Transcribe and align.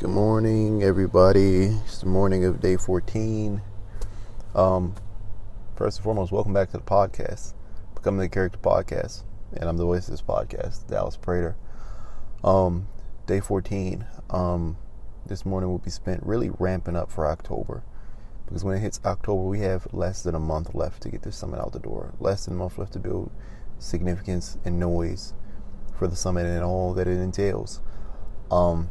Good 0.00 0.08
morning, 0.08 0.82
everybody. 0.82 1.64
It's 1.84 1.98
the 1.98 2.06
morning 2.06 2.46
of 2.46 2.58
day 2.58 2.78
14. 2.78 3.60
Um, 4.54 4.94
first 5.76 5.98
and 5.98 6.04
foremost, 6.04 6.32
welcome 6.32 6.54
back 6.54 6.70
to 6.70 6.78
the 6.78 6.82
podcast, 6.82 7.52
Becoming 7.94 8.20
the 8.20 8.30
Character 8.30 8.58
Podcast. 8.58 9.24
And 9.52 9.64
I'm 9.64 9.76
the 9.76 9.84
voice 9.84 10.08
of 10.08 10.12
this 10.12 10.22
podcast, 10.22 10.88
Dallas 10.88 11.18
Prater. 11.18 11.54
Um, 12.42 12.88
day 13.26 13.40
14. 13.40 14.06
Um, 14.30 14.78
this 15.26 15.44
morning 15.44 15.68
will 15.68 15.76
be 15.76 15.90
spent 15.90 16.24
really 16.24 16.48
ramping 16.58 16.96
up 16.96 17.12
for 17.12 17.26
October. 17.26 17.82
Because 18.46 18.64
when 18.64 18.78
it 18.78 18.80
hits 18.80 19.00
October, 19.04 19.42
we 19.42 19.60
have 19.60 19.86
less 19.92 20.22
than 20.22 20.34
a 20.34 20.40
month 20.40 20.74
left 20.74 21.02
to 21.02 21.10
get 21.10 21.24
this 21.24 21.36
summit 21.36 21.60
out 21.60 21.74
the 21.74 21.78
door. 21.78 22.14
Less 22.18 22.46
than 22.46 22.54
a 22.54 22.56
month 22.56 22.78
left 22.78 22.94
to 22.94 22.98
build 22.98 23.30
significance 23.78 24.56
and 24.64 24.80
noise 24.80 25.34
for 25.94 26.08
the 26.08 26.16
summit 26.16 26.46
and 26.46 26.64
all 26.64 26.94
that 26.94 27.06
it 27.06 27.18
entails. 27.18 27.82
Um, 28.50 28.88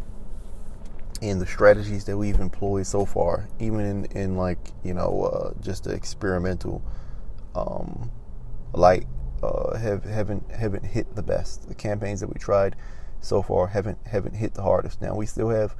and 1.22 1.42
the 1.42 1.48
strategies 1.48 2.06
that 2.06 2.18
we've 2.18 2.40
employed 2.40 2.88
so 2.88 3.06
far, 3.06 3.48
even 3.60 3.80
in, 3.82 4.06
in 4.06 4.38
like 4.38 4.60
you 4.84 4.94
know 4.94 5.24
uh, 5.24 5.62
just 5.62 5.84
the 5.84 5.92
experimental 5.92 6.82
um, 7.56 8.12
light, 8.74 9.06
uh, 9.44 9.78
have 9.78 10.04
haven't 10.06 10.50
haven't 10.52 10.86
hit 10.86 11.16
the 11.16 11.24
best. 11.24 11.68
The 11.68 11.76
campaigns 11.76 12.20
that 12.22 12.28
we 12.28 12.40
tried 12.40 12.76
so 13.22 13.42
far 13.42 13.68
haven't 13.68 13.98
haven't 14.08 14.36
hit 14.36 14.54
the 14.54 14.64
hardest. 14.64 15.02
Now 15.02 15.16
we 15.16 15.26
still 15.26 15.50
have 15.50 15.76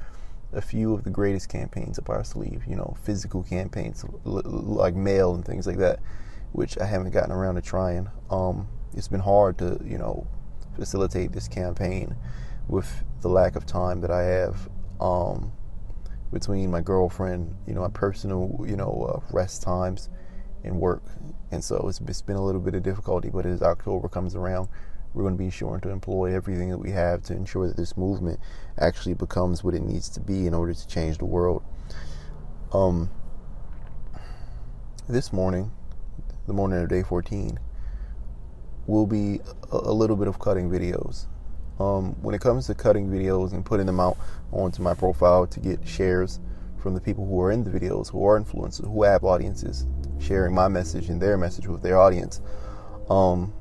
a 0.52 0.60
few 0.60 0.92
of 0.94 1.04
the 1.04 1.10
greatest 1.10 1.48
campaigns 1.48 1.98
up 1.98 2.10
our 2.10 2.24
sleeve. 2.24 2.64
You 2.66 2.76
know, 2.76 2.96
physical 3.02 3.42
campaigns 3.42 4.04
like 4.24 4.94
mail 4.94 5.34
and 5.34 5.44
things 5.44 5.66
like 5.66 5.78
that, 5.78 6.00
which 6.52 6.78
I 6.78 6.84
haven't 6.84 7.12
gotten 7.12 7.32
around 7.32 7.54
to 7.54 7.62
trying. 7.62 8.08
Um, 8.30 8.68
it's 8.94 9.08
been 9.08 9.20
hard 9.20 9.58
to 9.58 9.80
you 9.84 9.98
know 9.98 10.26
facilitate 10.76 11.32
this 11.32 11.48
campaign 11.48 12.16
with 12.68 13.04
the 13.22 13.28
lack 13.28 13.56
of 13.56 13.66
time 13.66 14.00
that 14.00 14.10
I 14.10 14.22
have 14.22 14.68
um, 15.00 15.52
between 16.32 16.70
my 16.70 16.80
girlfriend, 16.80 17.56
you 17.66 17.74
know, 17.74 17.80
my 17.80 17.88
personal, 17.88 18.64
you 18.66 18.76
know, 18.76 19.22
uh, 19.26 19.34
rest 19.34 19.62
times 19.62 20.08
and 20.62 20.78
work. 20.78 21.02
And 21.50 21.64
so 21.64 21.86
it's, 21.88 22.00
it's 22.00 22.22
been 22.22 22.36
a 22.36 22.44
little 22.44 22.60
bit 22.60 22.74
of 22.74 22.82
difficulty, 22.82 23.30
but 23.30 23.46
as 23.46 23.62
October 23.62 24.08
comes 24.08 24.36
around, 24.36 24.68
we're 25.12 25.24
going 25.24 25.36
to 25.36 25.42
be 25.42 25.50
sure 25.50 25.78
to 25.80 25.88
employ 25.88 26.34
everything 26.34 26.70
that 26.70 26.78
we 26.78 26.90
have 26.92 27.22
to 27.24 27.34
ensure 27.34 27.66
that 27.66 27.76
this 27.76 27.96
movement 27.96 28.38
actually 28.78 29.14
becomes 29.14 29.64
what 29.64 29.74
it 29.74 29.82
needs 29.82 30.08
to 30.10 30.20
be 30.20 30.46
in 30.46 30.54
order 30.54 30.72
to 30.72 30.86
change 30.86 31.18
the 31.18 31.24
world. 31.24 31.64
Um, 32.72 33.10
this 35.08 35.32
morning, 35.32 35.72
the 36.46 36.52
morning 36.52 36.80
of 36.80 36.88
day 36.88 37.02
14, 37.02 37.58
will 38.86 39.06
be 39.06 39.40
a, 39.72 39.76
a 39.76 39.92
little 39.92 40.16
bit 40.16 40.28
of 40.28 40.38
cutting 40.38 40.70
videos. 40.70 41.26
Um, 41.80 42.14
when 42.20 42.34
it 42.34 42.42
comes 42.42 42.66
to 42.66 42.74
cutting 42.74 43.08
videos 43.08 43.52
and 43.52 43.64
putting 43.64 43.86
them 43.86 44.00
out 44.00 44.18
onto 44.52 44.82
my 44.82 44.92
profile 44.92 45.46
to 45.46 45.60
get 45.60 45.88
shares 45.88 46.38
from 46.76 46.94
the 46.94 47.00
people 47.00 47.24
who 47.24 47.40
are 47.40 47.50
in 47.50 47.64
the 47.64 47.70
videos, 47.70 48.10
who 48.10 48.22
are 48.26 48.38
influencers, 48.38 48.84
who 48.84 49.02
have 49.02 49.24
audiences, 49.24 49.86
sharing 50.18 50.54
my 50.54 50.68
message 50.68 51.08
and 51.08 51.22
their 51.22 51.38
message 51.38 51.66
with 51.66 51.80
their 51.80 51.98
audience, 51.98 52.42
um, 53.08 53.54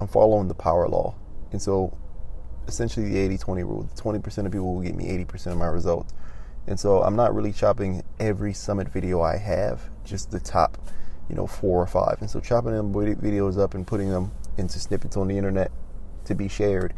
I'm 0.00 0.08
following 0.08 0.48
the 0.48 0.54
power 0.54 0.88
law. 0.88 1.14
And 1.52 1.60
so 1.60 1.96
essentially 2.66 3.10
the 3.10 3.18
80 3.18 3.38
20 3.38 3.62
rule 3.62 3.88
20% 3.94 4.46
of 4.46 4.52
people 4.52 4.74
will 4.74 4.82
get 4.82 4.94
me 4.94 5.04
80% 5.24 5.52
of 5.52 5.58
my 5.58 5.66
results. 5.66 6.14
And 6.66 6.80
so 6.80 7.02
I'm 7.02 7.14
not 7.14 7.34
really 7.34 7.52
chopping 7.52 8.02
every 8.18 8.54
summit 8.54 8.88
video 8.88 9.20
I 9.20 9.36
have, 9.36 9.82
just 10.02 10.30
the 10.30 10.40
top, 10.40 10.78
you 11.28 11.36
know, 11.36 11.46
four 11.46 11.82
or 11.82 11.86
five. 11.86 12.16
And 12.20 12.30
so 12.30 12.40
chopping 12.40 12.72
them 12.72 12.92
videos 12.92 13.58
up 13.58 13.74
and 13.74 13.86
putting 13.86 14.08
them 14.08 14.32
into 14.56 14.78
snippets 14.78 15.18
on 15.18 15.28
the 15.28 15.36
internet 15.36 15.70
to 16.24 16.34
be 16.34 16.48
shared 16.48 16.94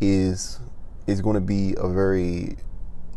is 0.00 0.60
is 1.06 1.20
going 1.20 1.34
to 1.34 1.40
be 1.40 1.74
a 1.78 1.88
very 1.88 2.56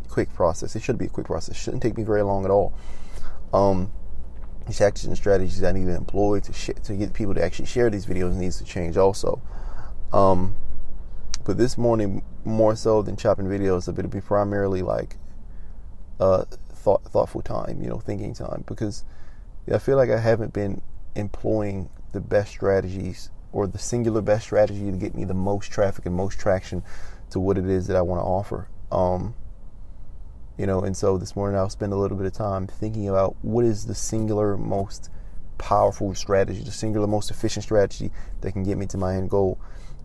quick 0.08 0.32
process. 0.34 0.76
It 0.76 0.82
should 0.82 0.98
be 0.98 1.06
a 1.06 1.08
quick 1.08 1.26
process. 1.26 1.56
It 1.56 1.58
shouldn't 1.58 1.82
take 1.82 1.96
me 1.96 2.04
very 2.04 2.22
long 2.22 2.44
at 2.44 2.50
all. 2.50 2.72
Um, 3.52 3.92
these 4.66 4.78
tactics 4.78 5.04
and 5.04 5.16
strategies 5.16 5.62
I 5.64 5.72
need 5.72 5.86
to 5.86 5.96
employ 5.96 6.40
to 6.40 6.52
sh- 6.52 6.70
to 6.84 6.94
get 6.94 7.12
people 7.12 7.34
to 7.34 7.42
actually 7.42 7.66
share 7.66 7.90
these 7.90 8.06
videos 8.06 8.34
needs 8.34 8.58
to 8.58 8.64
change 8.64 8.96
also. 8.96 9.40
Um, 10.12 10.56
but 11.44 11.56
this 11.56 11.78
morning, 11.78 12.22
more 12.44 12.76
so 12.76 13.02
than 13.02 13.16
chopping 13.16 13.46
videos, 13.46 13.88
it'll 13.88 14.08
be 14.10 14.20
primarily 14.20 14.82
like 14.82 15.16
uh, 16.20 16.44
thought 16.72 17.04
thoughtful 17.04 17.42
time, 17.42 17.80
you 17.82 17.88
know, 17.88 17.98
thinking 17.98 18.34
time, 18.34 18.64
because 18.66 19.04
I 19.72 19.78
feel 19.78 19.96
like 19.96 20.10
I 20.10 20.18
haven't 20.18 20.52
been 20.52 20.82
employing 21.14 21.88
the 22.12 22.20
best 22.20 22.50
strategies 22.50 23.30
or 23.52 23.66
the 23.66 23.78
singular 23.78 24.20
best 24.20 24.44
strategy 24.44 24.90
to 24.90 24.96
get 24.96 25.14
me 25.14 25.24
the 25.24 25.34
most 25.34 25.70
traffic 25.70 26.06
and 26.06 26.14
most 26.14 26.38
traction 26.38 26.82
to 27.30 27.40
what 27.40 27.58
it 27.58 27.66
is 27.66 27.86
that 27.86 27.96
I 27.96 28.02
want 28.02 28.20
to 28.20 28.24
offer. 28.24 28.68
Um, 28.92 29.34
you 30.56 30.66
know, 30.66 30.82
and 30.82 30.96
so 30.96 31.16
this 31.16 31.34
morning 31.34 31.58
I'll 31.58 31.70
spend 31.70 31.92
a 31.92 31.96
little 31.96 32.16
bit 32.16 32.26
of 32.26 32.32
time 32.32 32.66
thinking 32.66 33.08
about 33.08 33.36
what 33.42 33.64
is 33.64 33.86
the 33.86 33.94
singular 33.94 34.56
most 34.56 35.10
powerful 35.58 36.14
strategy, 36.14 36.62
the 36.62 36.70
singular 36.70 37.06
most 37.06 37.30
efficient 37.30 37.64
strategy 37.64 38.10
that 38.40 38.52
can 38.52 38.62
get 38.62 38.78
me 38.78 38.86
to 38.86 38.98
my 38.98 39.14
end 39.14 39.30
goal. 39.30 39.58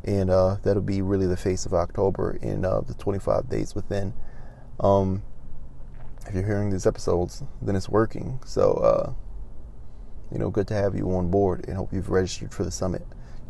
And 0.03 0.29
uh, 0.29 0.57
that'll 0.63 0.83
be 0.83 1.01
really 1.01 1.25
the 1.25 1.37
face 1.37 1.65
of 1.65 1.73
October 1.73 2.37
in 2.41 2.63
uh, 2.63 2.81
the 2.81 2.93
25 2.93 3.49
days 3.49 3.73
within. 3.73 4.13
Um, 4.79 5.23
if 6.27 6.33
you're 6.33 6.45
hearing 6.45 6.69
these 6.69 6.85
episodes, 6.85 7.43
then 7.61 7.75
it's 7.75 7.89
working. 7.89 8.39
So, 8.45 8.73
uh, 8.73 9.13
you 10.31 10.37
know, 10.37 10.49
good 10.49 10.67
to 10.67 10.73
have 10.73 10.95
you 10.95 11.09
on 11.15 11.29
board 11.29 11.65
and 11.67 11.75
hope 11.75 11.91
you've 11.91 12.09
registered 12.09 12.53
for 12.53 12.63
the 12.63 12.71
summit 12.71 13.05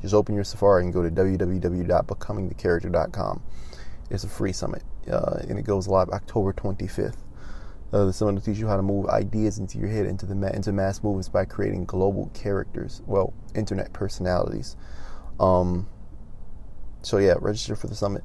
just 0.05 0.13
open 0.13 0.35
your 0.35 0.43
Safari 0.43 0.83
and 0.83 0.93
go 0.93 1.01
to 1.01 1.09
www.becomingthecharacter.com. 1.09 3.41
It's 4.11 4.23
a 4.23 4.29
free 4.29 4.53
summit, 4.53 4.83
uh, 5.11 5.39
and 5.49 5.57
it 5.57 5.65
goes 5.65 5.87
live 5.87 6.09
October 6.09 6.53
25th. 6.53 7.17
Uh, 7.91 8.05
the 8.05 8.13
summit 8.13 8.35
will 8.35 8.41
teach 8.41 8.59
you 8.59 8.67
how 8.67 8.77
to 8.77 8.83
move 8.83 9.07
ideas 9.07 9.57
into 9.57 9.79
your 9.79 9.87
head 9.87 10.05
into 10.05 10.27
the 10.27 10.35
ma- 10.35 10.49
into 10.49 10.71
mass 10.71 11.01
movements 11.01 11.27
by 11.27 11.43
creating 11.43 11.85
global 11.85 12.29
characters, 12.35 13.01
well, 13.07 13.33
internet 13.55 13.93
personalities. 13.93 14.75
Um, 15.39 15.89
so 17.01 17.17
yeah, 17.17 17.33
register 17.39 17.75
for 17.75 17.87
the 17.87 17.95
summit. 17.95 18.23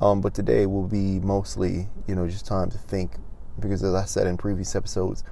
Um, 0.00 0.20
but 0.20 0.34
today 0.34 0.66
will 0.66 0.86
be 0.86 1.18
mostly, 1.18 1.88
you 2.06 2.14
know, 2.14 2.28
just 2.28 2.46
time 2.46 2.70
to 2.70 2.78
think, 2.78 3.16
because 3.58 3.82
as 3.82 3.92
I 3.92 4.04
said 4.04 4.28
in 4.28 4.36
previous 4.36 4.76
episodes, 4.76 5.24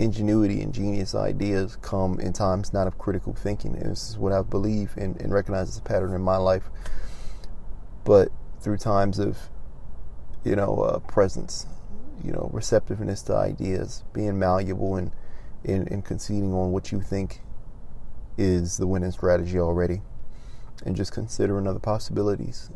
ingenuity 0.00 0.62
and 0.62 0.72
genius 0.72 1.14
ideas 1.14 1.76
come 1.82 2.18
in 2.20 2.32
times 2.32 2.72
not 2.72 2.86
of 2.86 2.96
critical 2.96 3.34
thinking. 3.34 3.76
And 3.76 3.92
this 3.92 4.08
is 4.08 4.18
what 4.18 4.32
I 4.32 4.40
believe 4.40 4.94
and, 4.96 5.20
and 5.20 5.32
recognize 5.32 5.68
as 5.68 5.78
a 5.78 5.82
pattern 5.82 6.14
in 6.14 6.22
my 6.22 6.38
life. 6.38 6.70
But 8.04 8.32
through 8.60 8.78
times 8.78 9.18
of, 9.18 9.38
you 10.42 10.56
know, 10.56 10.80
uh, 10.80 10.98
presence, 11.00 11.66
you 12.24 12.32
know, 12.32 12.48
receptiveness 12.52 13.20
to 13.22 13.36
ideas, 13.36 14.02
being 14.14 14.38
malleable 14.38 14.96
and, 14.96 15.12
and, 15.64 15.86
and 15.90 16.02
conceding 16.02 16.54
on 16.54 16.72
what 16.72 16.90
you 16.90 17.02
think 17.02 17.42
is 18.38 18.78
the 18.78 18.86
winning 18.86 19.10
strategy 19.10 19.58
already. 19.58 20.00
And 20.86 20.96
just 20.96 21.12
considering 21.12 21.66
other 21.66 21.78
possibilities. 21.78 22.70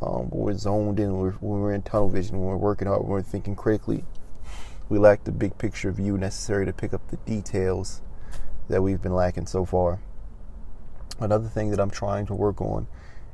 Um, 0.00 0.30
we're 0.30 0.54
zoned 0.54 1.00
in, 1.00 1.18
when 1.18 1.60
we're 1.60 1.72
in 1.72 1.82
tunnel 1.82 2.08
vision, 2.08 2.38
when 2.38 2.46
we're 2.46 2.56
working 2.56 2.86
hard, 2.86 3.00
when 3.00 3.10
we're 3.10 3.22
thinking 3.22 3.56
critically 3.56 4.04
we 4.88 4.98
lack 4.98 5.24
the 5.24 5.32
big 5.32 5.58
picture 5.58 5.92
view 5.92 6.16
necessary 6.16 6.64
to 6.66 6.72
pick 6.72 6.94
up 6.94 7.08
the 7.08 7.16
details 7.18 8.00
that 8.68 8.82
we've 8.82 9.02
been 9.02 9.14
lacking 9.14 9.46
so 9.46 9.64
far. 9.64 10.00
Another 11.20 11.48
thing 11.48 11.70
that 11.70 11.80
I'm 11.80 11.90
trying 11.90 12.26
to 12.26 12.34
work 12.34 12.60
on 12.60 12.86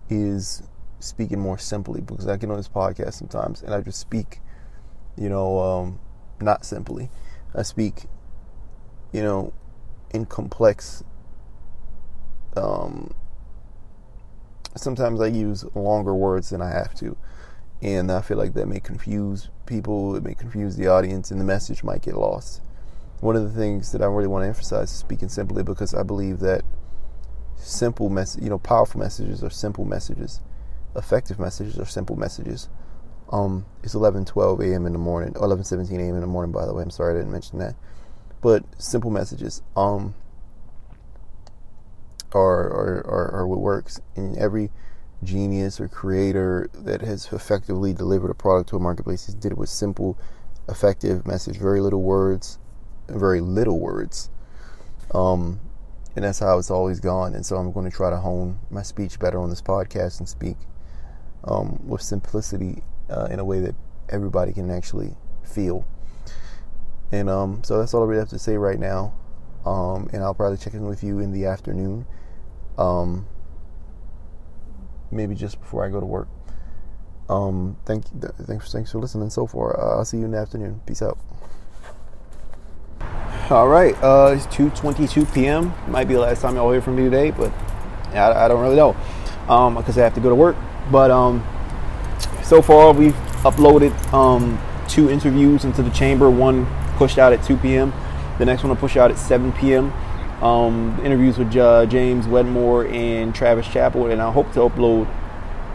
is 0.08 0.62
speaking 1.00 1.38
more 1.38 1.58
simply 1.58 2.00
because 2.00 2.26
I 2.26 2.36
get 2.36 2.50
on 2.50 2.56
this 2.56 2.68
podcast 2.68 3.14
sometimes 3.14 3.62
and 3.62 3.74
I 3.74 3.80
just 3.80 3.98
speak, 3.98 4.40
you 5.16 5.28
know, 5.28 5.58
um, 5.60 6.00
not 6.40 6.64
simply. 6.64 7.10
I 7.54 7.62
speak, 7.62 8.04
you 9.12 9.22
know, 9.22 9.52
in 10.10 10.26
complex. 10.26 11.04
Um, 12.56 13.14
sometimes 14.76 15.20
I 15.20 15.26
use 15.26 15.64
longer 15.74 16.14
words 16.14 16.50
than 16.50 16.62
I 16.62 16.70
have 16.70 16.94
to 16.96 17.16
and 17.84 18.10
I 18.10 18.22
feel 18.22 18.38
like 18.38 18.54
that 18.54 18.66
may 18.66 18.80
confuse 18.80 19.50
people, 19.66 20.16
it 20.16 20.24
may 20.24 20.34
confuse 20.34 20.76
the 20.76 20.88
audience, 20.88 21.30
and 21.30 21.38
the 21.38 21.44
message 21.44 21.84
might 21.84 22.00
get 22.00 22.16
lost. 22.16 22.62
One 23.20 23.36
of 23.36 23.44
the 23.44 23.60
things 23.60 23.92
that 23.92 24.00
I 24.00 24.06
really 24.06 24.26
want 24.26 24.42
to 24.44 24.48
emphasize 24.48 24.90
is 24.90 24.96
speaking 24.96 25.28
simply 25.28 25.62
because 25.62 25.92
I 25.92 26.02
believe 26.02 26.40
that 26.40 26.64
simple 27.56 28.08
mess, 28.08 28.38
you 28.40 28.48
know, 28.48 28.58
powerful 28.58 28.98
messages 28.98 29.44
are 29.44 29.50
simple 29.50 29.84
messages, 29.84 30.40
effective 30.96 31.38
messages 31.38 31.78
are 31.78 31.84
simple 31.84 32.16
messages. 32.16 32.70
Um, 33.30 33.66
it's 33.82 33.94
11:12 33.94 34.60
a.m. 34.60 34.86
in 34.86 34.94
the 34.94 34.98
morning, 34.98 35.34
11:17 35.34 35.98
a.m. 35.98 36.14
in 36.14 36.20
the 36.22 36.26
morning. 36.26 36.52
By 36.52 36.64
the 36.64 36.72
way, 36.72 36.82
I'm 36.82 36.90
sorry 36.90 37.14
I 37.14 37.18
didn't 37.18 37.32
mention 37.32 37.58
that, 37.58 37.74
but 38.40 38.64
simple 38.78 39.10
messages 39.10 39.60
um 39.76 40.14
are 42.32 42.64
are, 42.64 43.06
are, 43.06 43.30
are 43.34 43.46
what 43.46 43.60
works 43.60 44.00
in 44.16 44.38
every 44.38 44.70
genius 45.22 45.80
or 45.80 45.88
creator 45.88 46.68
that 46.74 47.00
has 47.00 47.32
effectively 47.32 47.92
delivered 47.92 48.30
a 48.30 48.34
product 48.34 48.68
to 48.70 48.76
a 48.76 48.80
marketplace. 48.80 49.26
He 49.26 49.32
did 49.32 49.52
it 49.52 49.58
with 49.58 49.68
simple, 49.68 50.18
effective 50.68 51.26
message, 51.26 51.56
very 51.56 51.80
little 51.80 52.02
words, 52.02 52.58
very 53.08 53.40
little 53.40 53.78
words. 53.78 54.30
Um, 55.14 55.60
and 56.16 56.24
that's 56.24 56.38
how 56.38 56.58
it's 56.58 56.70
always 56.70 57.00
gone. 57.00 57.34
And 57.34 57.44
so 57.44 57.56
I'm 57.56 57.72
going 57.72 57.90
to 57.90 57.96
try 57.96 58.10
to 58.10 58.18
hone 58.18 58.58
my 58.70 58.82
speech 58.82 59.18
better 59.18 59.38
on 59.38 59.50
this 59.50 59.62
podcast 59.62 60.18
and 60.18 60.28
speak 60.28 60.56
um, 61.44 61.80
with 61.86 62.02
simplicity 62.02 62.82
uh, 63.10 63.28
in 63.30 63.38
a 63.38 63.44
way 63.44 63.60
that 63.60 63.74
everybody 64.08 64.52
can 64.52 64.70
actually 64.70 65.16
feel. 65.42 65.86
And 67.12 67.28
um, 67.28 67.62
so 67.64 67.78
that's 67.78 67.94
all 67.94 68.02
I 68.02 68.06
really 68.06 68.20
have 68.20 68.28
to 68.30 68.38
say 68.38 68.56
right 68.56 68.78
now. 68.78 69.14
Um, 69.64 70.10
and 70.12 70.22
I'll 70.22 70.34
probably 70.34 70.58
check 70.58 70.74
in 70.74 70.84
with 70.84 71.02
you 71.02 71.18
in 71.20 71.32
the 71.32 71.46
afternoon. 71.46 72.06
Um, 72.76 73.26
maybe 75.14 75.34
just 75.34 75.60
before 75.60 75.84
I 75.84 75.88
go 75.88 76.00
to 76.00 76.06
work. 76.06 76.28
Um, 77.28 77.78
thank 77.86 78.04
you, 78.12 78.20
thanks, 78.20 78.70
thanks 78.72 78.92
for 78.92 78.98
listening 78.98 79.30
so 79.30 79.46
far. 79.46 79.80
Uh, 79.80 79.98
I'll 79.98 80.04
see 80.04 80.18
you 80.18 80.24
in 80.24 80.32
the 80.32 80.38
afternoon. 80.38 80.80
Peace 80.86 81.00
out. 81.00 81.18
All 83.50 83.68
right, 83.68 83.94
uh, 84.02 84.34
it's 84.34 84.46
2:22 84.46 85.32
p.m. 85.34 85.72
Might 85.88 86.08
be 86.08 86.14
the 86.14 86.20
last 86.20 86.42
time 86.42 86.56
y'all 86.56 86.70
hear 86.72 86.80
from 86.82 86.96
me 86.96 87.04
today, 87.04 87.30
but 87.30 87.52
I, 88.12 88.44
I 88.44 88.48
don't 88.48 88.60
really 88.60 88.76
know 88.76 88.96
um, 89.48 89.74
because 89.74 89.98
I 89.98 90.02
have 90.02 90.14
to 90.14 90.20
go 90.20 90.28
to 90.28 90.34
work. 90.34 90.56
But 90.90 91.10
um, 91.10 91.44
so 92.42 92.62
far, 92.62 92.92
we've 92.92 93.14
uploaded 93.44 93.92
um, 94.12 94.60
two 94.88 95.10
interviews 95.10 95.64
into 95.64 95.82
the 95.82 95.90
chamber. 95.90 96.30
One 96.30 96.66
pushed 96.96 97.18
out 97.18 97.32
at 97.32 97.42
2 97.44 97.56
p.m. 97.58 97.92
The 98.38 98.44
next 98.44 98.62
one 98.62 98.70
will 98.70 98.76
push 98.76 98.96
out 98.96 99.10
at 99.10 99.18
7 99.18 99.52
p.m. 99.52 99.92
Um, 100.42 101.00
interviews 101.02 101.38
with 101.38 101.56
uh, 101.56 101.86
James 101.86 102.26
Wedmore 102.26 102.86
and 102.86 103.34
Travis 103.34 103.66
Chappell, 103.66 104.10
and 104.10 104.20
I 104.20 104.30
hope 104.30 104.52
to 104.52 104.60
upload 104.60 105.08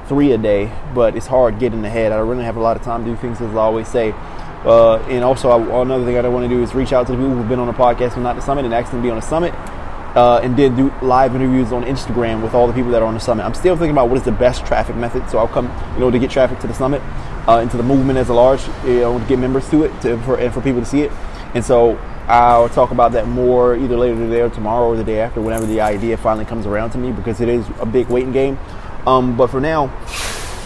three 0.08 0.32
a 0.32 0.38
day. 0.38 0.72
But 0.94 1.16
it's 1.16 1.28
hard 1.28 1.60
getting 1.60 1.84
ahead. 1.86 2.12
I 2.12 2.18
don't 2.18 2.28
really 2.28 2.44
have 2.44 2.58
a 2.58 2.62
lot 2.62 2.78
of 2.78 2.84
time 2.84 3.06
to 3.06 3.12
do 3.12 3.18
things, 3.18 3.42
as 3.42 3.50
I 3.52 3.58
always 3.58 3.88
say. 3.88 4.14
Uh, 4.66 4.98
and 5.08 5.24
also, 5.24 5.50
I, 5.50 5.82
another 5.82 6.04
thing 6.04 6.18
I 6.18 6.22
don't 6.22 6.34
want 6.34 6.50
to 6.50 6.54
do 6.54 6.62
is 6.62 6.76
reach 6.76 6.92
out 6.92 7.08
to 7.08 7.14
the 7.14 7.18
people 7.18 7.36
who've 7.36 7.48
been 7.48 7.60
on 7.60 7.68
the 7.68 7.74
podcast 7.74 8.16
but 8.16 8.22
not 8.22 8.36
the 8.36 8.42
summit 8.42 8.66
and 8.66 8.74
ask 8.74 8.92
them 8.92 9.00
to 9.02 9.04
be 9.04 9.10
on 9.10 9.16
the 9.16 9.26
summit. 9.26 9.54
Uh, 10.16 10.40
and 10.44 10.58
then 10.58 10.76
do 10.76 10.92
live 11.04 11.36
interviews 11.36 11.72
on 11.72 11.84
Instagram 11.84 12.42
with 12.42 12.56
all 12.56 12.66
the 12.68 12.74
people 12.74 12.92
that 12.92 13.02
are 13.02 13.06
on 13.06 13.14
the 13.14 13.20
summit. 13.20 13.44
I'm 13.44 13.54
still 13.54 13.76
thinking 13.76 13.92
about 13.92 14.10
what 14.10 14.18
is 14.18 14.24
the 14.24 14.32
best 14.32 14.66
traffic 14.66 14.96
method. 14.96 15.30
So 15.30 15.38
I'll 15.38 15.48
come, 15.48 15.68
you 15.94 16.00
know, 16.00 16.10
to 16.10 16.18
get 16.18 16.32
traffic 16.32 16.60
to 16.60 16.68
the 16.68 16.74
summit, 16.74 17.02
uh, 17.48 17.60
into 17.60 17.78
the 17.78 17.84
movement 17.84 18.18
as 18.18 18.30
a 18.30 18.34
large, 18.34 18.62
you 18.84 19.02
know, 19.02 19.20
to 19.20 19.26
get 19.26 19.38
members 19.38 19.70
to 19.70 19.84
it, 19.84 20.02
to, 20.02 20.18
for, 20.24 20.38
and 20.38 20.52
for 20.52 20.62
people 20.62 20.82
to 20.82 20.86
see 20.86 21.04
it. 21.04 21.12
And 21.54 21.64
so 21.64 21.98
I'll 22.30 22.70
talk 22.70 22.92
about 22.92 23.14
that 23.14 23.28
more 23.28 23.76
either 23.76 23.98
later 23.98 24.16
today 24.16 24.42
or 24.42 24.52
tomorrow 24.52 24.86
or 24.86 24.96
the 24.96 25.04
day 25.04 25.20
after, 25.20 25.42
whenever 25.42 25.66
the 25.66 25.81
idea 25.81 26.16
finally 26.16 26.46
comes 26.46 26.68
around 26.68 26.92
to 26.92 27.00
me, 27.00 27.12
because 27.12 27.42
it 27.42 27.50
is 27.50 27.66
a 27.80 27.88
big 27.88 28.08
waiting 28.08 28.31
game. 28.31 28.60
Um, 29.08 29.36
but 29.36 29.48
for 29.48 29.60
now, 29.60 29.86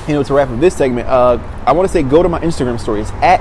you 0.05 0.13
know, 0.13 0.23
to 0.23 0.33
wrap 0.33 0.49
up 0.49 0.59
this 0.59 0.75
segment, 0.75 1.07
uh, 1.07 1.39
I 1.65 1.71
want 1.71 1.87
to 1.87 1.93
say 1.93 2.03
go 2.03 2.21
to 2.21 2.27
my 2.27 2.41
Instagram 2.41 2.77
story. 2.81 2.99
It's 2.99 3.11
at 3.21 3.39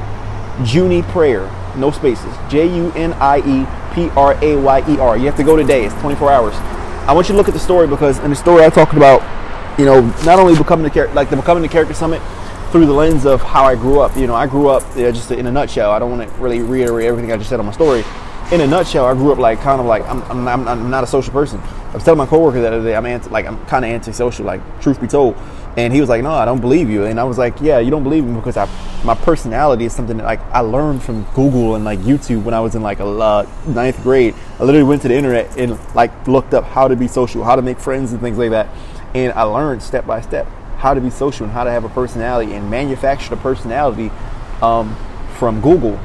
Junie 0.65 1.03
Prayer, 1.03 1.51
no 1.77 1.91
spaces. 1.91 2.33
J 2.49 2.73
U 2.77 2.93
N 2.93 3.13
I 3.15 3.39
E 3.39 3.67
P 3.93 4.09
R 4.11 4.39
A 4.41 4.57
Y 4.57 4.85
E 4.89 4.99
R. 5.01 5.17
You 5.19 5.27
have 5.27 5.37
to 5.39 5.45
go 5.45 5.57
today. 5.57 5.85
It's 5.85 5.95
24 5.97 6.31
hours. 6.31 6.55
I 7.09 7.13
want 7.13 7.29
you 7.29 7.33
to 7.33 7.39
look 7.39 7.49
at 7.49 7.55
the 7.55 7.61
story 7.61 7.89
because 7.89 8.21
in 8.21 8.31
the 8.31 8.37
story 8.37 8.65
I 8.65 8.71
talked 8.71 8.93
about, 8.93 9.21
you 9.81 9.85
know, 9.85 10.01
not 10.25 10.39
only 10.39 10.57
becoming 10.57 10.85
the 10.85 10.91
character, 10.91 11.13
like 11.17 11.29
the 11.29 11.35
becoming 11.35 11.65
the 11.65 11.69
character 11.69 11.95
summit 11.95 12.23
through 12.73 12.87
the 12.87 12.93
lens 12.93 13.27
of 13.27 13.43
how 13.43 13.65
I 13.65 13.75
grew 13.75 14.01
up. 14.01 14.17
You 14.17 14.27
know, 14.27 14.35
I 14.35 14.47
grew 14.47 14.69
up 14.69 14.83
yeah, 14.97 15.11
just 15.11 15.31
in 15.31 15.47
a 15.47 15.53
nutshell. 15.53 15.91
I 15.91 15.99
don't 15.99 16.11
want 16.11 16.29
to 16.29 16.37
really 16.39 16.63
reiterate 16.63 17.07
everything 17.07 17.31
I 17.31 17.37
just 17.37 17.51
said 17.51 17.61
on 17.61 17.67
my 17.67 17.73
story. 17.73 18.03
In 18.51 18.63
a 18.63 18.67
nutshell, 18.67 19.05
I 19.05 19.13
grew 19.13 19.31
up 19.31 19.39
like 19.39 19.61
kind 19.61 19.79
of 19.79 19.87
like 19.87 20.03
I'm, 20.07 20.49
I'm, 20.49 20.67
I'm, 20.67 20.91
not 20.91 21.05
a 21.05 21.07
social 21.07 21.35
person. 21.35 21.61
I 21.61 21.93
was 21.93 22.03
telling 22.03 22.17
my 22.17 22.27
coworker 22.27 22.63
the 22.63 22.69
other 22.69 22.83
day 22.83 22.97
I'm 22.97 23.05
anti, 23.05 23.29
like 23.29 23.45
I'm 23.47 23.63
kind 23.67 23.85
of 23.85 23.91
antisocial. 23.91 24.47
Like 24.47 24.63
truth 24.81 25.03
be 25.03 25.07
told, 25.07 25.37
and 25.77 25.93
he 25.93 26.01
was 26.01 26.09
like, 26.09 26.23
"No, 26.23 26.31
I 26.31 26.47
don't 26.47 26.63
believe 26.63 26.89
you." 26.89 27.05
And 27.05 27.21
I 27.21 27.25
was 27.25 27.37
like, 27.37 27.61
"Yeah, 27.61 27.79
you 27.79 27.91
don't 27.91 28.05
believe 28.05 28.25
me 28.25 28.35
because 28.35 28.57
I, 28.57 28.67
my 29.05 29.15
personality 29.15 29.85
is 29.85 29.93
something 29.95 30.17
that 30.17 30.25
like 30.25 30.41
I 30.51 30.61
learned 30.61 31.03
from 31.03 31.25
Google 31.35 31.75
and 31.75 31.85
like 31.85 31.99
YouTube 32.01 32.43
when 32.43 32.55
I 32.55 32.61
was 32.61 32.75
in 32.75 32.83
like 32.83 33.01
a 33.01 33.07
uh, 33.07 33.47
ninth 33.67 34.03
grade. 34.03 34.35
I 34.59 34.65
literally 34.65 34.89
went 34.89 35.03
to 35.03 35.09
the 35.09 35.15
internet 35.15 35.59
and 35.59 35.79
like 35.95 36.27
looked 36.27 36.55
up 36.55 36.65
how 36.65 36.89
to 36.89 36.97
be 36.97 37.07
social, 37.07 37.45
how 37.45 37.57
to 37.57 37.63
make 37.63 37.79
friends 37.79 38.13
and 38.13 38.21
things 38.23 38.39
like 38.39 38.51
that, 38.51 38.69
and 39.15 39.31
I 39.35 39.43
learned 39.43 39.83
step 39.83 40.07
by 40.07 40.23
step 40.23 40.47
how 40.83 40.93
to 40.93 41.01
be 41.01 41.11
social 41.11 41.45
and 41.45 41.53
how 41.53 41.63
to 41.63 41.71
have 41.71 41.85
a 41.85 41.89
personality 41.91 42.55
and 42.55 42.69
manufacture 42.69 43.33
a 43.33 43.37
personality 43.37 44.11
um, 44.63 44.97
from 45.39 45.61
Google 45.61 45.97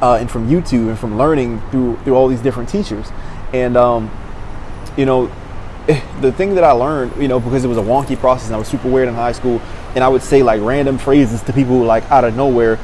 uh, 0.00 0.18
and 0.20 0.30
from 0.30 0.48
YouTube 0.48 0.88
and 0.88 0.96
from 0.96 1.18
learning 1.18 1.60
through 1.72 1.96
through 2.04 2.14
all 2.14 2.28
these 2.28 2.40
different 2.40 2.68
teachers. 2.68 3.10
And 3.52 3.76
um, 3.76 4.08
you 4.96 5.04
know, 5.04 5.26
the 6.20 6.30
thing 6.30 6.54
that 6.54 6.62
I 6.62 6.70
learned, 6.70 7.20
you 7.20 7.26
know, 7.26 7.40
because 7.40 7.64
it 7.64 7.68
was 7.68 7.76
a 7.76 7.82
wonky 7.82 8.16
process 8.16 8.46
and 8.46 8.54
I 8.54 8.58
was 8.58 8.68
super 8.68 8.88
weird 8.88 9.08
in 9.08 9.14
high 9.14 9.32
school, 9.32 9.60
and 9.96 10.04
I 10.04 10.08
would 10.08 10.22
say 10.22 10.44
like 10.44 10.62
random 10.62 10.96
phrases 10.96 11.42
to 11.42 11.52
people 11.52 11.80
like 11.80 12.08
out 12.08 12.22
of 12.22 12.36
nowhere, 12.36 12.78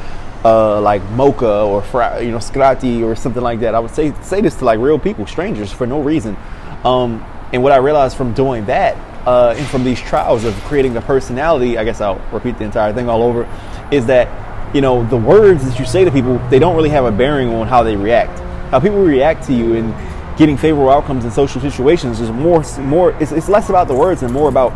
uh, 0.44 0.80
like 0.80 1.08
mocha 1.10 1.62
or 1.62 1.80
fra- 1.80 2.20
you 2.20 2.32
know 2.32 2.38
scrati 2.38 3.04
or 3.04 3.14
something 3.14 3.42
like 3.42 3.60
that. 3.60 3.76
I 3.76 3.78
would 3.78 3.94
say 3.94 4.12
say 4.22 4.40
this 4.40 4.56
to 4.56 4.64
like 4.64 4.80
real 4.80 4.98
people, 4.98 5.28
strangers, 5.28 5.70
for 5.70 5.86
no 5.86 6.02
reason. 6.02 6.36
Um, 6.82 7.24
and 7.52 7.62
what 7.62 7.70
I 7.70 7.76
realized 7.76 8.16
from 8.16 8.34
doing 8.34 8.64
that 8.66 8.96
uh, 9.28 9.54
and 9.58 9.66
from 9.66 9.84
these 9.84 10.00
trials 10.00 10.44
of 10.44 10.54
creating 10.64 10.94
the 10.94 11.02
personality, 11.02 11.76
I 11.76 11.84
guess 11.84 12.00
I'll 12.00 12.18
repeat 12.32 12.56
the 12.56 12.64
entire 12.64 12.94
thing 12.94 13.10
all 13.10 13.22
over, 13.22 13.46
is 13.92 14.06
that 14.06 14.26
you 14.74 14.80
know 14.80 15.06
the 15.06 15.18
words 15.18 15.66
that 15.66 15.78
you 15.78 15.84
say 15.84 16.02
to 16.02 16.10
people, 16.10 16.38
they 16.48 16.58
don't 16.58 16.74
really 16.74 16.88
have 16.88 17.04
a 17.04 17.12
bearing 17.12 17.52
on 17.52 17.66
how 17.66 17.82
they 17.82 17.94
react. 17.94 18.38
How 18.70 18.80
people 18.80 19.02
react 19.02 19.44
to 19.44 19.52
you 19.52 19.74
and 19.74 19.94
getting 20.38 20.56
favorable 20.56 20.88
outcomes 20.88 21.26
in 21.26 21.30
social 21.30 21.60
situations 21.60 22.20
is 22.20 22.30
more 22.30 22.64
more 22.80 23.10
it's, 23.20 23.32
it's 23.32 23.50
less 23.50 23.68
about 23.68 23.86
the 23.86 23.94
words 23.94 24.22
and 24.22 24.32
more 24.32 24.48
about 24.48 24.72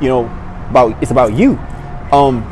you 0.00 0.08
know 0.08 0.24
about 0.70 0.96
it's 1.02 1.10
about 1.10 1.34
you 1.34 1.58
um 2.12 2.48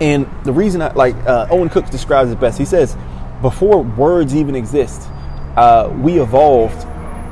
and 0.00 0.26
the 0.44 0.52
reason 0.52 0.80
I 0.80 0.92
like 0.92 1.16
uh, 1.26 1.48
Owen 1.50 1.68
Cook 1.68 1.90
describes 1.90 2.30
it 2.30 2.38
best 2.38 2.58
he 2.58 2.64
says 2.64 2.96
before 3.42 3.82
words 3.82 4.36
even 4.36 4.54
exist 4.54 5.08
uh, 5.56 5.92
we 6.00 6.20
evolved 6.20 6.86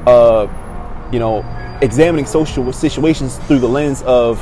uh, 0.08 0.48
you 1.12 1.20
know 1.20 1.42
examining 1.82 2.24
social 2.24 2.72
situations 2.72 3.38
through 3.40 3.58
the 3.58 3.68
lens 3.68 4.02
of 4.02 4.40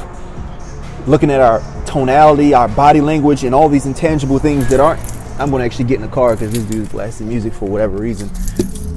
looking 1.08 1.30
at 1.30 1.40
our 1.40 1.60
tonality 1.86 2.54
our 2.54 2.68
body 2.68 3.00
language 3.00 3.42
and 3.42 3.54
all 3.54 3.68
these 3.68 3.86
intangible 3.86 4.38
things 4.38 4.68
that 4.68 4.78
aren't 4.78 5.00
I'm 5.40 5.50
to 5.50 5.56
actually 5.56 5.86
get 5.86 5.96
in 5.96 6.02
the 6.02 6.08
car 6.08 6.36
because 6.36 6.52
this 6.52 6.64
dude's 6.64 6.90
blasting 6.90 7.28
music 7.28 7.54
for 7.54 7.66
whatever 7.66 7.96
reason 7.96 8.30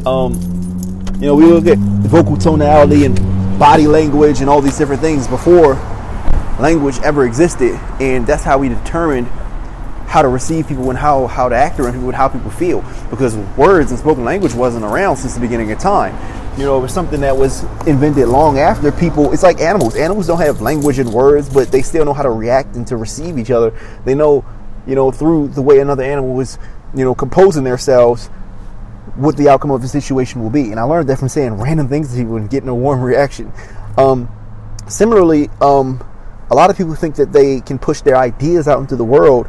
um 0.06 0.63
you 1.24 1.28
know, 1.28 1.36
we 1.36 1.45
look 1.45 1.68
at 1.68 1.78
vocal 1.78 2.36
tonality 2.36 3.06
and 3.06 3.16
body 3.57 3.88
language 3.88 4.42
and 4.42 4.50
all 4.50 4.60
these 4.60 4.78
different 4.78 5.01
things 5.01 5.25
before 5.25 5.75
language 6.60 7.00
ever 7.00 7.25
existed, 7.25 7.80
and 8.01 8.28
that's 8.28 8.44
how 8.44 8.57
we 8.57 8.68
determined 8.68 9.28
how 10.06 10.22
to 10.22 10.28
receive 10.28 10.68
people 10.68 10.89
and 10.89 11.00
how, 11.00 11.28
how 11.28 11.48
to 11.48 11.56
act 11.56 11.80
around 11.80 11.94
people 11.94 12.10
and 12.10 12.18
how 12.18 12.28
people 12.28 12.51
feel. 12.51 12.81
Because 13.10 13.38
words 13.56 13.92
and 13.92 14.00
spoken 14.00 14.25
language 14.25 14.54
wasn't 14.54 14.84
around 14.84 15.16
since 15.16 15.34
the 15.34 15.39
beginning 15.39 15.72
of 15.72 15.80
time. 15.80 16.13
You 16.58 16.66
know, 16.66 16.78
it 16.78 16.82
was 16.82 16.94
something 16.94 17.22
that 17.22 17.36
was 17.36 17.64
invented 17.88 18.28
long 18.28 18.60
after 18.60 18.92
people. 18.92 19.34
It's 19.34 19.42
like 19.42 19.60
animals. 19.60 19.96
Animals 19.96 20.28
don't 20.28 20.40
have 20.40 20.62
language 20.62 21.00
and 21.00 21.12
words, 21.12 21.52
but 21.52 21.72
they 21.72 21.82
still 21.82 22.06
know 22.06 22.14
how 22.14 22.22
to 22.22 22.30
react 22.30 22.76
and 22.76 22.86
to 22.88 22.98
receive 22.98 23.40
each 23.40 23.50
other. 23.50 23.74
They 24.06 24.14
know, 24.14 24.46
you 24.86 24.94
know, 24.94 25.12
through 25.12 25.48
the 25.50 25.64
way 25.64 25.80
another 25.80 26.04
animal 26.04 26.36
was, 26.36 26.60
you 26.94 27.04
know, 27.04 27.16
composing 27.16 27.64
themselves 27.64 28.27
what 29.16 29.36
the 29.36 29.50
outcome 29.50 29.72
of 29.72 29.82
the 29.82 29.88
situation 29.88 30.44
will 30.44 30.51
be. 30.51 30.70
And 30.70 30.80
I 30.80 30.84
learned 30.84 31.10
that 31.10 31.18
from 31.18 31.30
saying 31.30 31.54
random 31.54 31.88
things 31.88 32.12
to 32.12 32.18
people 32.18 32.38
and 32.38 32.48
getting 32.50 32.70
a 32.70 32.75
warm 32.75 33.01
reaction. 33.04 33.51
Um, 33.98 34.30
similarly, 34.88 35.50
um, 35.60 36.04
a 36.51 36.56
lot 36.56 36.70
of 36.70 36.77
people 36.77 36.94
think 36.94 37.16
that 37.16 37.34
they 37.34 37.62
can 37.62 37.80
push 37.80 38.01
their 38.01 38.16
ideas 38.16 38.68
out 38.68 38.80
into 38.80 38.96
the 38.96 39.04
world 39.04 39.48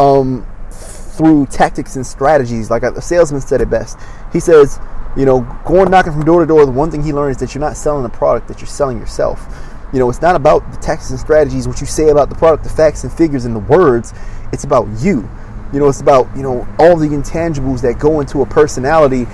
um, 0.00 0.44
through 0.70 1.46
tactics 1.46 1.94
and 1.94 2.04
strategies. 2.04 2.68
Like 2.68 2.82
a 2.82 3.00
salesman 3.00 3.40
said 3.40 3.60
it 3.60 3.70
best. 3.70 3.96
He 4.32 4.40
says, 4.40 4.80
you 5.16 5.26
know, 5.26 5.40
going 5.64 5.90
knocking 5.90 6.12
from 6.12 6.24
door 6.24 6.40
to 6.40 6.46
door, 6.46 6.64
the 6.64 6.72
one 6.72 6.90
thing 6.90 7.02
he 7.02 7.12
learned 7.12 7.32
is 7.32 7.36
that 7.38 7.54
you're 7.54 7.60
not 7.60 7.76
selling 7.76 8.04
a 8.04 8.08
product, 8.08 8.48
that 8.48 8.60
you're 8.60 8.66
selling 8.66 8.98
yourself. 8.98 9.46
You 9.92 9.98
know, 9.98 10.08
it's 10.08 10.22
not 10.22 10.36
about 10.36 10.70
the 10.72 10.78
tactics 10.78 11.10
and 11.10 11.20
strategies, 11.20 11.68
what 11.68 11.80
you 11.80 11.86
say 11.86 12.08
about 12.08 12.30
the 12.30 12.34
product, 12.34 12.64
the 12.64 12.70
facts 12.70 13.04
and 13.04 13.12
figures 13.12 13.44
and 13.44 13.54
the 13.54 13.60
words. 13.60 14.14
It's 14.52 14.64
about 14.64 14.88
you. 15.00 15.28
You 15.72 15.80
know, 15.80 15.88
it's 15.88 16.00
about, 16.00 16.34
you 16.34 16.42
know, 16.42 16.66
all 16.78 16.96
the 16.96 17.08
intangibles 17.08 17.82
that 17.82 17.98
go 17.98 18.20
into 18.20 18.40
a 18.42 18.46
personality. 18.46 19.26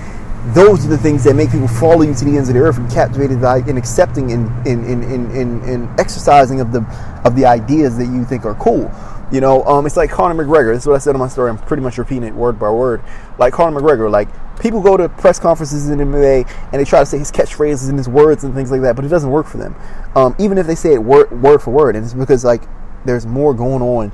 Those 0.47 0.85
are 0.85 0.89
the 0.89 0.97
things 0.97 1.23
that 1.25 1.35
make 1.35 1.51
people 1.51 1.67
follow 1.67 2.01
you 2.01 2.13
to 2.13 2.25
the 2.25 2.37
ends 2.37 2.49
of 2.49 2.55
the 2.55 2.61
earth 2.61 2.77
and 2.77 2.89
captivated 2.89 3.41
by 3.41 3.57
and 3.57 3.77
accepting 3.77 4.31
and 4.31 4.67
in, 4.67 4.83
in, 4.85 5.03
in, 5.03 5.61
in 5.63 5.89
exercising 5.99 6.61
of 6.61 6.71
the 6.71 6.81
of 7.25 7.35
the 7.35 7.45
ideas 7.45 7.97
that 7.97 8.05
you 8.05 8.23
think 8.23 8.45
are 8.45 8.55
cool. 8.55 8.89
You 9.31 9.41
know, 9.41 9.63
um, 9.65 9.85
it's 9.85 9.97
like 9.97 10.09
Conor 10.09 10.43
McGregor. 10.43 10.73
This 10.73 10.83
is 10.83 10.87
what 10.87 10.95
I 10.95 10.99
said 10.99 11.13
in 11.13 11.19
my 11.19 11.27
story. 11.27 11.49
I'm 11.49 11.57
pretty 11.57 11.83
much 11.83 11.97
repeating 11.97 12.23
it 12.23 12.33
word 12.33 12.57
by 12.57 12.71
word. 12.71 13.01
Like 13.37 13.53
Conor 13.53 13.79
McGregor, 13.79 14.09
like 14.09 14.29
people 14.59 14.81
go 14.81 14.97
to 14.97 15.09
press 15.09 15.39
conferences 15.39 15.89
in 15.89 15.99
MMA 15.99 16.49
and 16.71 16.79
they 16.79 16.85
try 16.85 16.99
to 16.99 17.05
say 17.05 17.17
his 17.17 17.31
catchphrases 17.31 17.89
and 17.89 17.97
his 17.97 18.09
words 18.09 18.43
and 18.43 18.53
things 18.53 18.71
like 18.71 18.81
that, 18.81 18.95
but 18.95 19.05
it 19.05 19.09
doesn't 19.09 19.29
work 19.29 19.47
for 19.47 19.57
them. 19.57 19.75
Um, 20.15 20.35
even 20.39 20.57
if 20.57 20.67
they 20.67 20.75
say 20.75 20.93
it 20.93 21.03
word 21.03 21.31
word 21.41 21.61
for 21.61 21.71
word, 21.71 21.95
and 21.95 22.05
it's 22.05 22.13
because 22.13 22.43
like 22.43 22.63
there's 23.05 23.25
more 23.25 23.53
going 23.53 23.81
on 23.81 24.11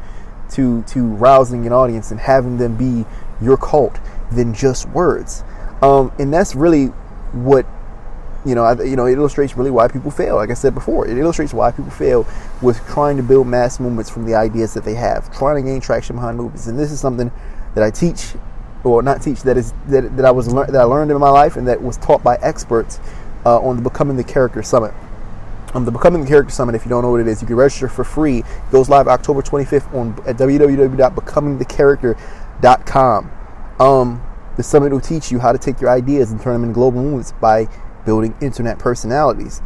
to 0.51 0.83
to 0.83 1.03
rousing 1.03 1.65
an 1.65 1.73
audience 1.73 2.11
and 2.11 2.19
having 2.19 2.57
them 2.57 2.75
be 2.77 3.05
your 3.41 3.57
cult 3.57 3.99
than 4.31 4.53
just 4.53 4.87
words. 4.89 5.43
Um, 5.81 6.11
and 6.19 6.33
that's 6.33 6.55
really 6.55 6.87
what 7.33 7.65
you 8.45 8.55
know. 8.55 8.63
I, 8.63 8.81
you 8.83 8.95
know, 8.95 9.05
it 9.05 9.17
illustrates 9.17 9.57
really 9.57 9.71
why 9.71 9.87
people 9.87 10.11
fail. 10.11 10.35
Like 10.35 10.51
I 10.51 10.53
said 10.53 10.73
before, 10.73 11.07
it 11.07 11.17
illustrates 11.17 11.53
why 11.53 11.71
people 11.71 11.91
fail 11.91 12.27
with 12.61 12.77
trying 12.87 13.17
to 13.17 13.23
build 13.23 13.47
mass 13.47 13.79
movements 13.79 14.09
from 14.09 14.25
the 14.25 14.35
ideas 14.35 14.73
that 14.75 14.83
they 14.83 14.95
have, 14.95 15.35
trying 15.35 15.63
to 15.63 15.69
gain 15.69 15.81
traction 15.81 16.15
behind 16.15 16.37
movements. 16.37 16.67
And 16.67 16.77
this 16.77 16.91
is 16.91 16.99
something 16.99 17.31
that 17.73 17.83
I 17.83 17.91
teach, 17.91 18.33
or 18.86 19.01
not 19.01 19.22
teach, 19.22 19.42
that 19.44 19.58
is 19.58 19.74
that, 19.88 20.15
that 20.15 20.25
I 20.25 20.32
was 20.32 20.54
that 20.54 20.75
I 20.75 20.84
learned 20.84 21.12
in 21.12 21.18
my 21.18 21.30
life 21.30 21.58
and 21.58 21.68
that 21.68 21.82
was 21.82 21.98
taught 21.98 22.24
by 22.24 22.38
experts 22.38 23.01
uh, 23.46 23.60
on 23.60 23.75
the 23.77 23.82
Becoming 23.82 24.18
the 24.18 24.24
Character 24.24 24.62
Summit. 24.63 24.94
Um, 25.74 25.86
the 25.86 25.92
Becoming 25.92 26.22
the 26.22 26.27
Character 26.27 26.51
Summit, 26.51 26.75
if 26.75 26.86
you 26.86 26.89
don't 26.89 27.01
know 27.04 27.12
what 27.12 27.22
it 27.22 27.27
is, 27.27 27.42
you 27.42 27.48
can 27.48 27.58
register 27.58 27.89
for 27.89 28.04
free. 28.04 28.39
It 28.39 28.46
goes 28.72 28.88
live 28.88 29.08
October 29.08 29.42
25th 29.42 29.92
on 29.94 30.12
at 30.25 30.38
www.becomingthecharacter.com 30.38 33.32
Um, 33.80 34.22
the 34.56 34.63
summit 34.63 34.94
will 34.94 35.01
teach 35.01 35.32
you 35.32 35.39
how 35.39 35.51
to 35.51 35.58
take 35.58 35.82
your 35.82 35.89
ideas 35.89 36.32
and 36.32 36.42
turn 36.42 36.54
them 36.54 36.63
into 36.63 36.74
global 36.74 37.04
movements 37.04 37.34
by 37.34 37.68
building 38.06 38.34
internet 38.42 38.80
personalities. 38.80 39.62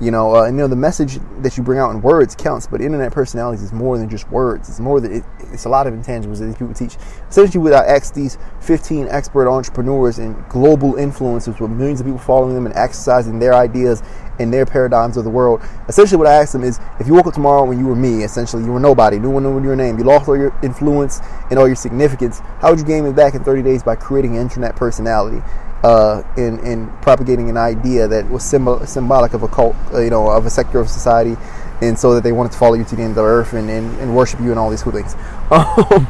You 0.00 0.12
know, 0.12 0.36
uh, 0.36 0.44
and 0.44 0.56
you 0.56 0.62
know 0.62 0.68
the 0.68 0.76
message 0.76 1.18
that 1.40 1.56
you 1.56 1.64
bring 1.64 1.80
out 1.80 1.90
in 1.90 2.00
words 2.00 2.36
counts, 2.36 2.68
but 2.68 2.80
internet 2.80 3.10
personalities 3.10 3.64
is 3.64 3.72
more 3.72 3.98
than 3.98 4.08
just 4.08 4.30
words. 4.30 4.68
It's 4.68 4.78
more 4.78 5.00
than 5.00 5.12
it, 5.12 5.24
it's 5.52 5.64
a 5.64 5.68
lot 5.68 5.88
of 5.88 5.94
intangibles 5.94 6.38
that 6.38 6.46
these 6.46 6.56
people 6.56 6.72
teach. 6.72 6.96
Essentially, 7.28 7.62
what 7.62 7.72
I 7.72 7.84
ask 7.84 8.14
these 8.14 8.38
15 8.60 9.08
expert 9.08 9.50
entrepreneurs 9.50 10.18
and 10.20 10.36
global 10.48 10.92
influencers 10.92 11.58
with 11.58 11.72
millions 11.72 11.98
of 12.00 12.06
people 12.06 12.20
following 12.20 12.54
them 12.54 12.66
and 12.66 12.76
exercising 12.76 13.40
their 13.40 13.54
ideas 13.54 14.02
and 14.38 14.54
their 14.54 14.64
paradigms 14.64 15.16
of 15.16 15.24
the 15.24 15.30
world. 15.30 15.60
Essentially, 15.88 16.16
what 16.16 16.28
I 16.28 16.34
ask 16.34 16.52
them 16.52 16.62
is, 16.62 16.78
if 17.00 17.08
you 17.08 17.14
woke 17.14 17.26
up 17.26 17.34
tomorrow 17.34 17.64
when 17.64 17.80
you 17.80 17.86
were 17.86 17.96
me, 17.96 18.22
essentially 18.22 18.62
you 18.62 18.70
were 18.70 18.78
nobody, 18.78 19.18
no 19.18 19.30
one 19.30 19.42
knew 19.42 19.62
your 19.62 19.74
name, 19.74 19.98
you 19.98 20.04
lost 20.04 20.28
all 20.28 20.36
your 20.36 20.56
influence 20.62 21.20
and 21.50 21.58
all 21.58 21.66
your 21.66 21.74
significance. 21.74 22.38
How 22.60 22.70
would 22.70 22.78
you 22.78 22.84
gain 22.84 23.04
it 23.04 23.16
back 23.16 23.34
in 23.34 23.42
30 23.42 23.62
days 23.62 23.82
by 23.82 23.96
creating 23.96 24.36
an 24.36 24.42
internet 24.42 24.76
personality? 24.76 25.42
Uh, 25.82 26.22
in, 26.36 26.58
in 26.60 26.88
propagating 27.02 27.48
an 27.48 27.56
idea 27.56 28.08
that 28.08 28.28
was 28.30 28.42
symbol, 28.42 28.84
symbolic 28.86 29.34
of 29.34 29.42
a 29.42 29.48
cult, 29.48 29.76
uh, 29.92 30.00
you 30.00 30.10
know, 30.10 30.28
of 30.28 30.46
a 30.46 30.50
sector 30.50 30.80
of 30.80 30.88
society, 30.88 31.36
and 31.80 31.98
so 31.98 32.14
that 32.14 32.22
they 32.22 32.32
wanted 32.32 32.52
to 32.52 32.58
follow 32.58 32.74
you 32.74 32.84
to 32.84 32.96
the 32.96 33.02
end 33.02 33.10
of 33.10 33.16
the 33.16 33.22
earth 33.22 33.52
and, 33.52 33.70
and, 33.70 33.98
and 34.00 34.14
worship 34.14 34.40
you 34.40 34.50
and 34.50 34.58
all 34.58 34.70
these 34.70 34.82
cool 34.82 34.92
things. 34.92 35.14
Um, 35.50 36.06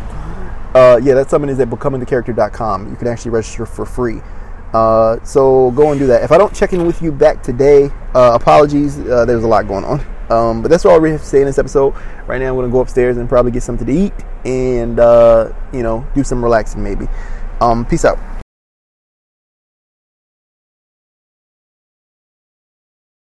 uh, 0.74 1.00
yeah, 1.02 1.14
that 1.14 1.30
summon 1.30 1.48
is 1.48 1.58
at 1.60 1.70
becomingthecharacter.com. 1.70 2.90
You 2.90 2.96
can 2.96 3.08
actually 3.08 3.30
register 3.30 3.64
for 3.64 3.86
free. 3.86 4.20
Uh, 4.74 5.18
so 5.24 5.70
go 5.70 5.90
and 5.90 5.98
do 5.98 6.06
that. 6.08 6.22
If 6.22 6.30
I 6.30 6.36
don't 6.36 6.54
check 6.54 6.72
in 6.72 6.86
with 6.86 7.00
you 7.00 7.10
back 7.10 7.42
today, 7.42 7.86
uh, 8.14 8.32
apologies. 8.34 8.98
Uh, 8.98 9.24
there's 9.24 9.44
a 9.44 9.48
lot 9.48 9.66
going 9.66 9.84
on. 9.84 10.06
Um, 10.30 10.60
but 10.60 10.70
that's 10.70 10.84
all 10.84 11.00
we 11.00 11.10
have 11.10 11.22
to 11.22 11.26
say 11.26 11.40
in 11.40 11.46
this 11.46 11.58
episode. 11.58 11.94
Right 12.26 12.38
now, 12.38 12.50
I'm 12.50 12.54
going 12.54 12.68
to 12.68 12.72
go 12.72 12.80
upstairs 12.80 13.16
and 13.16 13.28
probably 13.28 13.50
get 13.50 13.62
something 13.62 13.86
to 13.86 13.92
eat 13.92 14.12
and, 14.44 14.98
you 15.72 15.82
know, 15.82 16.06
do 16.14 16.22
some 16.22 16.44
relaxing 16.44 16.82
maybe. 16.82 17.08
Um, 17.62 17.86
peace 17.86 18.04
out. 18.04 18.18